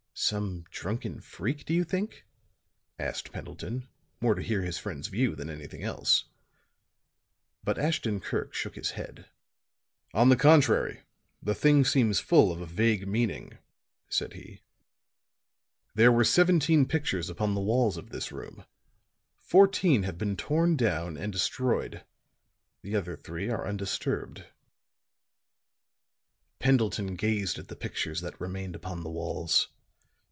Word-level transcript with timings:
"Some 0.13 0.65
drunken 0.69 1.19
freak, 1.19 1.65
do 1.65 1.73
you 1.73 1.83
think?" 1.83 2.25
asked 2.99 3.31
Pendleton, 3.31 3.87
more 4.19 4.35
to 4.35 4.41
hear 4.43 4.61
his 4.61 4.77
friend's 4.77 5.07
view 5.07 5.35
than 5.35 5.49
anything 5.49 5.81
else. 5.81 6.25
But 7.63 7.79
Ashton 7.79 8.19
Kirk 8.19 8.53
shook 8.53 8.75
his 8.75 8.91
head. 8.91 9.29
"On 10.13 10.29
the 10.29 10.35
contrary, 10.35 10.99
the 11.41 11.55
thing 11.55 11.83
seems 11.85 12.19
full 12.19 12.51
of 12.51 12.61
a 12.61 12.67
vague 12.67 13.07
meaning," 13.07 13.57
said 14.09 14.33
he. 14.33 14.61
"There 15.95 16.11
were 16.11 16.25
seventeen 16.25 16.85
pictures 16.87 17.27
upon 17.27 17.55
the 17.55 17.61
walls 17.61 17.97
of 17.97 18.09
this 18.11 18.31
room; 18.31 18.65
fourteen 19.37 20.03
have 20.03 20.19
been 20.19 20.37
torn 20.37 20.75
down 20.75 21.17
and 21.17 21.33
destroyed; 21.33 22.03
the 22.83 22.95
other 22.95 23.15
three 23.15 23.49
are 23.49 23.65
undisturbed." 23.67 24.43
Pendleton 26.59 27.15
gazed 27.15 27.57
at 27.57 27.69
the 27.69 27.75
pictures 27.75 28.21
that 28.21 28.39
remained 28.39 28.75
upon 28.75 29.01
the 29.03 29.09
walls. 29.09 29.69